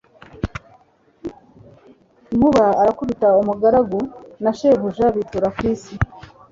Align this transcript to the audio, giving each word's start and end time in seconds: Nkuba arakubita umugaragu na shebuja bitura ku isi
Nkuba 2.35 2.65
arakubita 2.81 3.27
umugaragu 3.41 3.99
na 4.43 4.51
shebuja 4.57 5.05
bitura 5.15 5.47
ku 5.55 5.61
isi 5.73 5.93